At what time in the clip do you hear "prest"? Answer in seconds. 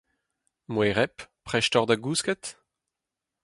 1.47-1.75